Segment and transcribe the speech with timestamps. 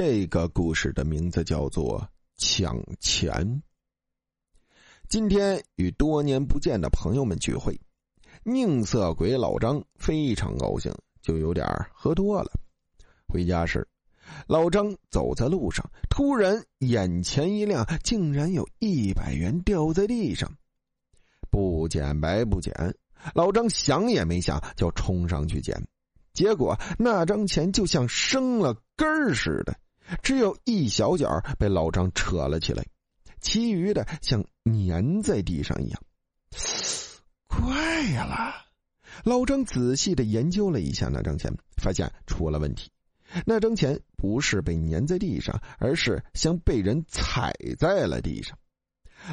[0.00, 2.00] 这个故事的名字叫做
[2.36, 3.32] 《抢钱》。
[5.08, 7.76] 今天与多年不见的朋友们聚会，
[8.44, 12.52] 宁色鬼老张非常高兴，就有点喝多了。
[13.26, 13.88] 回家时，
[14.46, 20.48] 老张走在路上，突然眼前一亮，竟然有一百元掉在地上。
[21.50, 22.72] 不捡白不捡，
[23.34, 25.88] 老张想也没想就冲上去捡，
[26.34, 29.76] 结果那张钱就像生了根儿似的，
[30.22, 32.84] 只有一小角被老张扯了起来，
[33.40, 36.02] 其余的像粘在地上一样。
[37.46, 38.54] 怪了，
[39.24, 42.90] 老张仔细的研究了一下那张钱，发现出了问题。
[43.44, 48.58] 那张钱不是被粘在地上，而是像被人踩在了地上。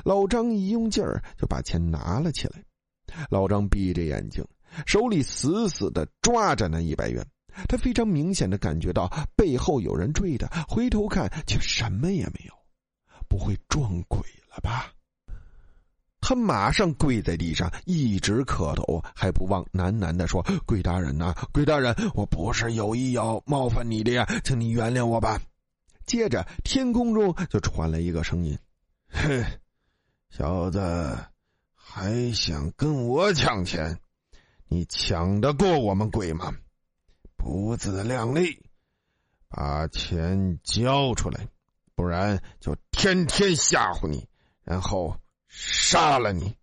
[0.03, 2.63] 老张一用劲儿，就把钱拿了起来。
[3.29, 4.45] 老张闭着眼睛，
[4.85, 7.25] 手里死死的抓着那一百元。
[7.67, 12.53] 他非常明显的感觉到背后有人追他，回头看却什么也没有。
[13.27, 14.91] 不会撞鬼了吧？
[16.21, 25.39] 他马上跪在地上，一直磕头，还不忘喃喃的说：“鬼大人呐，鬼大人，我不是有意要冒犯你的呀，请你原谅我吧。”
[26.05, 28.57] 接着，天空中就传来一个声音
[29.09, 29.43] ：“哼。”
[30.29, 30.79] 小子，
[31.73, 33.99] 还想跟我抢钱？
[34.67, 36.51] 你抢得过我们鬼吗？
[37.45, 38.59] 不自量力，
[39.49, 41.47] 把钱交出来，
[41.93, 44.27] 不然就天天吓唬你，
[44.63, 45.15] 然后
[45.47, 46.57] 杀了你。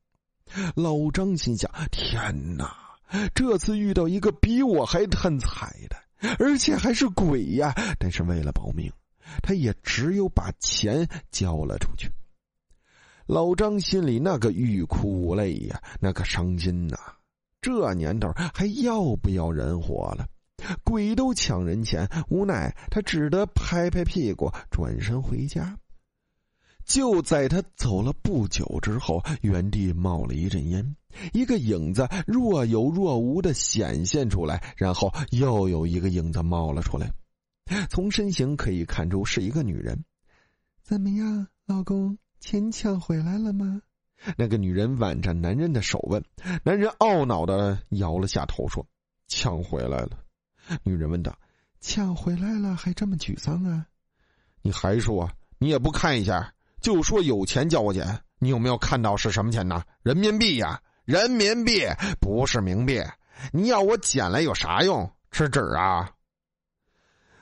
[0.75, 2.99] 老张心想：天哪，
[3.33, 5.97] 这次遇到一个比我还贪财的，
[6.41, 7.73] 而且还是鬼呀！
[8.01, 8.93] 但是为了保命，
[9.41, 12.11] 他也只有把钱交了出去。
[13.27, 16.99] 老张心里那个欲哭无泪呀，那个伤心呐！
[17.61, 20.27] 这年头还要不要人活了？
[20.85, 25.79] 鬼都抢人钱，无奈他只得拍拍屁股转身回家。
[26.85, 30.97] 就在他走了不久之后，原地冒了一阵烟，
[31.33, 37.13] 一个影子若有若无的显现出来，然后又有一个影子冒了出来，
[37.89, 40.05] 从身形可以看出是一个女人。
[40.83, 42.19] 怎么样，老公？
[42.41, 43.83] 钱抢回来了吗？
[44.37, 46.25] 那个女人挽着男人的手问。
[46.65, 48.85] 男人懊恼的摇了下头说
[49.29, 50.19] ：“抢回来了。”
[50.83, 51.37] 女人问道
[51.81, 53.87] ：“抢回来了还这么沮丧啊？
[54.63, 58.21] 你还说你也不看一下，就说有钱叫我捡。
[58.39, 59.83] 你有没有看到是什么钱呢？
[60.03, 61.85] 人民币呀，人民币
[62.21, 63.01] 不是冥币。
[63.53, 65.11] 你要我捡来有啥用？
[65.31, 66.11] 吃纸啊？”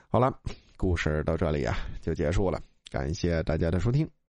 [0.09, 0.33] 好了，
[0.77, 4.09] 故事到这里啊就结束了，感谢大家的收听。